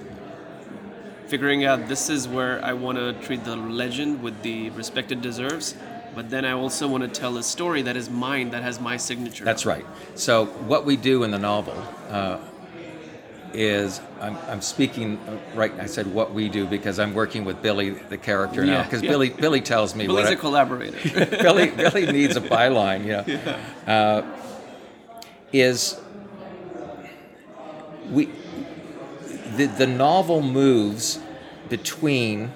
figuring 1.27 1.65
out 1.65 1.89
this 1.89 2.09
is 2.09 2.27
where 2.27 2.63
i 2.65 2.73
want 2.73 2.97
to 2.99 3.13
treat 3.27 3.45
the 3.45 3.57
legend 3.57 4.23
with 4.23 4.43
the 4.43 4.71
respect 4.71 5.13
it 5.13 5.21
deserves 5.21 5.75
but 6.15 6.31
then 6.31 6.45
i 6.45 6.53
also 6.53 6.87
want 6.89 7.03
to 7.03 7.09
tell 7.21 7.37
a 7.39 7.43
story 7.43 7.83
that 7.83 7.97
is 7.97 8.09
mine 8.09 8.51
that 8.51 8.63
has 8.63 8.81
my 8.81 8.97
signature 8.97 9.45
that's 9.45 9.67
right. 9.67 9.85
So 10.15 10.47
what 10.47 10.85
we 10.85 10.97
do 10.97 11.25
in 11.25 11.31
the 11.31 11.39
novel 11.39 11.77
uh, 12.11 12.39
is 13.53 14.01
I'm, 14.21 14.37
I'm 14.49 14.61
speaking 14.61 15.19
uh, 15.19 15.39
right. 15.55 15.73
I 15.79 15.87
said 15.87 16.07
what 16.13 16.33
we 16.35 16.49
do 16.49 16.67
because 16.67 16.99
I'm 16.99 17.15
working 17.15 17.45
with 17.45 17.63
Billy, 17.63 17.91
the 17.91 18.19
character 18.19 18.65
now. 18.65 18.73
Yeah, 18.79 18.83
Because 18.83 19.03
yeah. 19.03 19.11
Billy 19.11 19.31
Billy 19.31 19.61
tells 19.61 19.95
me 19.95 20.07
billy's 20.07 20.25
what 20.25 20.33
a 20.33 20.37
I- 20.37 20.41
collaborator 20.41 21.27
Billy 21.43 21.71
Billy 21.71 22.07
needs 22.11 22.37
a 22.37 22.41
byline, 22.41 23.01
you 23.05 23.13
know. 23.35 23.59
Uh, 23.87 24.23
is 25.53 26.01
we 28.11 28.29
the 29.57 29.67
the 29.67 29.87
novel 29.87 30.43
moves 30.43 31.21
between 31.69 32.51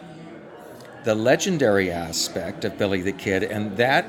the 1.09 1.15
legendary 1.15 1.91
aspect 1.91 2.67
of 2.67 2.77
Billy 2.77 3.01
the 3.01 3.13
Kid, 3.13 3.43
and 3.43 3.75
that 3.79 4.05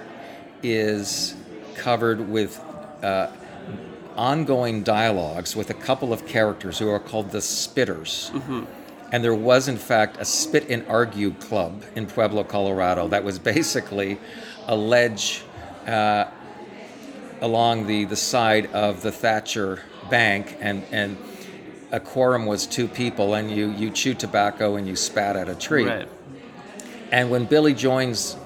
is 0.62 1.34
covered 1.76 2.28
with 2.28 2.60
uh, 3.02 3.32
ongoing 4.18 4.84
dialogues 4.84 5.56
with 5.56 5.70
a 5.70 5.74
couple 5.74 6.12
of 6.12 6.28
characters 6.28 6.78
who 6.78 6.90
are 6.90 7.00
called 7.00 7.32
the 7.32 7.38
Spitters. 7.38 8.34
And 9.14 9.24
there 9.24 9.34
was, 9.34 9.70
in 9.70 9.78
fact, 9.78 10.18
a 10.20 10.26
spit 10.26 10.70
and 10.70 10.86
argue 10.90 11.32
club 11.36 11.86
in 11.96 12.06
Pueblo, 12.06 12.44
Colorado, 12.44 13.08
that 13.08 13.24
was 13.24 13.40
basically 13.40 14.20
a 14.68 14.76
ledge 14.76 15.44
uh, 15.88 16.26
along 17.40 17.88
the, 17.88 18.04
the 18.04 18.18
side 18.18 18.66
of 18.74 19.04
the 19.04 19.12
Thatcher 19.14 19.84
Bank, 20.10 20.58
and, 20.60 20.84
and 20.92 21.16
a 21.94 22.02
quorum 22.02 22.46
was 22.46 22.68
two 22.68 22.90
people, 22.90 23.36
and 23.36 23.50
you, 23.50 23.72
you 23.72 23.90
chew 23.90 24.14
tobacco 24.14 24.76
and 24.76 24.86
you 24.86 24.98
spat 24.98 25.38
at 25.38 25.48
a 25.48 25.56
tree. 25.56 25.86
right 25.86 26.10
And 27.12 27.30
when 27.32 27.46
Billy 27.46 27.74
joins 27.74 28.38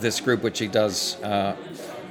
this 0.00 0.20
group, 0.20 0.42
which 0.42 0.58
he 0.58 0.68
does 0.68 1.20
uh, 1.22 1.56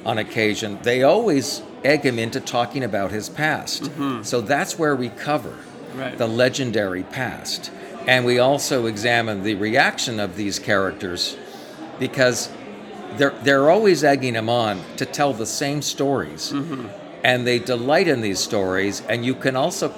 on 0.05 0.17
occasion, 0.17 0.79
they 0.83 1.03
always 1.03 1.61
egg 1.83 2.01
him 2.01 2.19
into 2.19 2.39
talking 2.39 2.83
about 2.83 3.11
his 3.11 3.29
past. 3.29 3.89
So 4.23 4.41
that's 4.41 4.77
where 4.77 4.95
we 4.95 5.09
cover 5.09 5.57
Right. 5.95 6.17
the 6.17 6.27
legendary 6.27 7.03
past. 7.03 7.69
And 8.07 8.25
we 8.25 8.39
also 8.39 8.85
examine 8.85 9.43
the 9.43 9.55
reaction 9.55 10.21
of 10.21 10.37
these 10.37 10.57
characters 10.57 11.35
because 11.99 12.49
they're, 13.17 13.35
they're 13.43 13.69
always 13.69 14.01
egging 14.03 14.35
him 14.35 14.47
on 14.49 14.79
to 14.97 15.05
tell 15.05 15.33
the 15.33 15.45
same 15.45 15.81
stories. 15.81 16.53
And 17.23 17.45
they 17.45 17.59
delight 17.59 18.07
in 18.07 18.21
these 18.21 18.39
stories. 18.39 19.01
And 19.09 19.25
you 19.25 19.35
can 19.35 19.55
also 19.57 19.93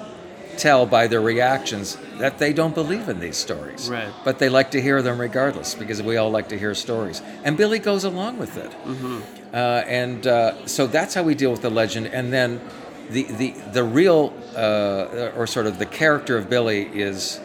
tell 0.58 0.86
by 0.86 1.06
their 1.06 1.20
reactions 1.20 1.96
that 2.18 2.38
they 2.38 2.52
don't 2.52 2.74
believe 2.74 3.08
in 3.08 3.20
these 3.20 3.36
stories. 3.36 3.88
Right. 3.88 4.12
But 4.24 4.38
they 4.38 4.48
like 4.48 4.70
to 4.72 4.80
hear 4.80 5.02
them 5.02 5.20
regardless 5.20 5.74
because 5.74 6.02
we 6.02 6.16
all 6.16 6.30
like 6.30 6.48
to 6.48 6.58
hear 6.58 6.74
stories. 6.74 7.22
And 7.44 7.56
Billy 7.56 7.78
goes 7.78 8.04
along 8.04 8.38
with 8.38 8.56
it. 8.56 8.70
Mm-hmm. 8.70 9.20
Uh, 9.52 9.56
and 9.86 10.26
uh, 10.26 10.66
so 10.66 10.86
that's 10.86 11.14
how 11.14 11.22
we 11.22 11.34
deal 11.34 11.50
with 11.50 11.62
the 11.62 11.70
legend. 11.70 12.08
And 12.08 12.32
then 12.32 12.60
the, 13.10 13.24
the, 13.24 13.50
the 13.72 13.84
real, 13.84 14.32
uh, 14.56 15.32
or 15.36 15.46
sort 15.46 15.66
of 15.66 15.78
the 15.78 15.86
character 15.86 16.36
of 16.36 16.48
Billy 16.48 16.82
is, 16.82 17.40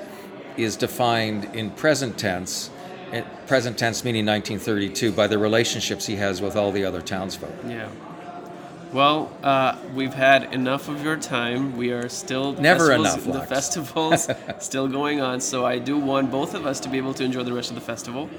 is 0.58 0.76
defined 0.76 1.46
in 1.54 1.72
present 1.72 2.18
tense. 2.18 2.70
In 3.12 3.26
present 3.48 3.78
tense 3.78 4.04
meaning 4.04 4.26
1932 4.26 5.12
by 5.12 5.28
the 5.28 5.38
relationships 5.38 6.06
he 6.06 6.16
has 6.18 6.42
with 6.42 6.56
all 6.56 6.72
the 6.72 6.86
other 6.86 7.02
townsfolk. 7.02 7.54
Yeah. 7.68 7.90
Well, 8.92 9.32
uh, 9.44 9.78
we've 9.94 10.14
had 10.14 10.52
enough 10.52 10.90
of 10.90 11.04
your 11.04 11.16
time. 11.16 11.78
We 11.78 11.92
are 11.92 12.10
still 12.10 12.54
Never 12.54 12.92
enough, 12.92 13.24
The 13.24 13.42
festivals 13.48 14.28
still 14.60 14.88
going 14.88 15.22
on, 15.22 15.42
so 15.42 15.64
I 15.64 15.78
do 15.78 15.98
want 16.00 16.32
both 16.32 16.56
of 16.56 16.66
us 16.66 16.80
to 16.82 16.90
be 16.90 16.98
able 16.98 17.14
to 17.16 17.24
enjoy 17.24 17.44
the 17.44 17.54
rest 17.54 17.70
of 17.70 17.76
the 17.76 17.82
festival. 17.82 18.30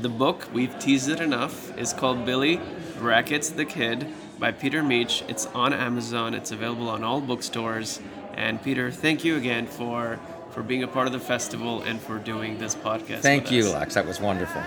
The 0.00 0.08
book 0.08 0.48
we've 0.54 0.78
teased 0.78 1.10
it 1.10 1.20
enough 1.20 1.76
is 1.76 1.92
called 1.92 2.24
Billy 2.24 2.60
Brackets 2.98 3.50
the 3.50 3.66
Kid 3.66 4.06
by 4.38 4.52
Peter 4.52 4.82
Meech. 4.82 5.22
It's 5.28 5.44
on 5.46 5.74
Amazon. 5.74 6.32
It's 6.32 6.50
available 6.50 6.88
on 6.88 7.04
all 7.04 7.20
bookstores. 7.20 8.00
And 8.34 8.62
Peter, 8.62 8.90
thank 8.90 9.22
you 9.24 9.36
again 9.36 9.66
for 9.66 10.18
for 10.52 10.62
being 10.62 10.82
a 10.82 10.88
part 10.88 11.06
of 11.06 11.12
the 11.12 11.20
festival 11.20 11.82
and 11.82 12.00
for 12.00 12.18
doing 12.18 12.58
this 12.58 12.74
podcast. 12.74 13.20
Thank 13.20 13.52
you, 13.52 13.66
us. 13.66 13.74
Lex. 13.74 13.94
That 13.94 14.06
was 14.06 14.20
wonderful. 14.20 14.62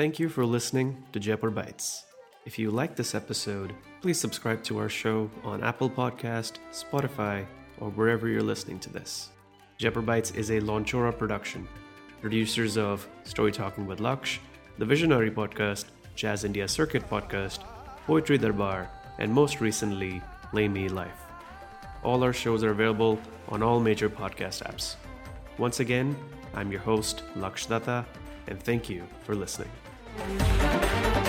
Thank 0.00 0.18
you 0.18 0.30
for 0.30 0.46
listening 0.46 0.96
to 1.12 1.20
Jaipur 1.20 1.50
Bytes. 1.50 2.04
If 2.46 2.58
you 2.58 2.70
like 2.70 2.96
this 2.96 3.14
episode, 3.14 3.74
please 4.00 4.18
subscribe 4.18 4.64
to 4.64 4.78
our 4.78 4.88
show 4.88 5.30
on 5.44 5.62
Apple 5.62 5.90
Podcast, 5.90 6.52
Spotify, 6.72 7.44
or 7.78 7.90
wherever 7.90 8.26
you're 8.26 8.42
listening 8.42 8.78
to 8.78 8.90
this. 8.90 9.28
Jaipur 9.76 10.00
Bytes 10.00 10.34
is 10.34 10.48
a 10.48 10.60
Launchora 10.62 11.12
production. 11.18 11.68
Producers 12.22 12.78
of 12.78 13.06
Story 13.24 13.52
Talking 13.52 13.86
with 13.86 13.98
Laksh, 13.98 14.38
The 14.78 14.86
Visionary 14.86 15.30
Podcast, 15.30 15.84
Jazz 16.14 16.44
India 16.44 16.66
Circuit 16.66 17.06
Podcast, 17.10 17.58
Poetry 18.06 18.38
Darbar, 18.38 18.88
and 19.18 19.30
most 19.30 19.60
recently, 19.60 20.22
Play 20.50 20.66
Me 20.66 20.88
Life. 20.88 21.26
All 22.04 22.24
our 22.24 22.32
shows 22.32 22.64
are 22.64 22.70
available 22.70 23.20
on 23.50 23.62
all 23.62 23.78
major 23.80 24.08
podcast 24.08 24.62
apps. 24.62 24.94
Once 25.58 25.80
again, 25.80 26.16
I'm 26.54 26.72
your 26.72 26.80
host, 26.80 27.22
Laksh 27.36 27.68
Datta, 27.68 28.06
and 28.46 28.58
thank 28.62 28.88
you 28.88 29.04
for 29.24 29.34
listening. 29.34 29.68
Thank 30.20 31.14
you. 31.14 31.19